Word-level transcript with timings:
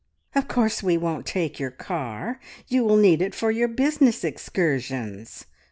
"Of 0.33 0.47
course 0.47 0.81
we 0.81 0.97
won't 0.97 1.27
take 1.27 1.59
your 1.59 1.69
car. 1.69 2.39
You 2.67 2.83
will 2.83 2.97
need 2.97 3.21
it 3.21 3.35
for 3.35 3.51
your 3.51 3.67
business 3.67 4.23
excursions!" 4.23 5.45